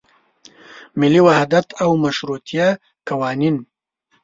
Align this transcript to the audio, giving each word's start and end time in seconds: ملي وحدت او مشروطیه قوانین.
ملي 0.99 1.21
وحدت 1.27 1.67
او 1.83 1.89
مشروطیه 2.03 2.67
قوانین. 3.07 3.55